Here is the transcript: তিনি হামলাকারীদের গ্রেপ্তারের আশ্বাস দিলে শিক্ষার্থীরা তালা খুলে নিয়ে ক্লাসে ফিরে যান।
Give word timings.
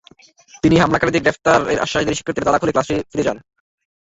তিনি 0.63 0.75
হামলাকারীদের 0.77 1.23
গ্রেপ্তারের 1.25 1.83
আশ্বাস 1.85 2.01
দিলে 2.03 2.17
শিক্ষার্থীরা 2.17 2.47
তালা 2.47 2.59
খুলে 2.59 2.69
নিয়ে 2.69 2.77
ক্লাসে 2.77 2.95
ফিরে 3.11 3.25
যান। 3.27 3.37